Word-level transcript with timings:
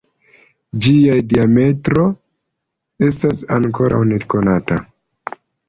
Ĝiaj 0.85 1.17
diametro 1.33 2.07
estas 3.11 3.45
ankoraŭ 3.61 4.03
nekonata. 4.15 4.83